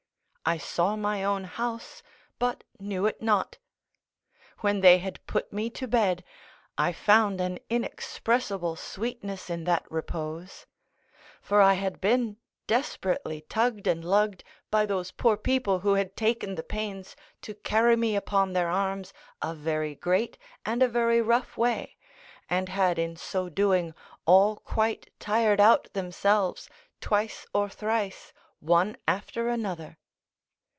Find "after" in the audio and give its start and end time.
29.07-29.47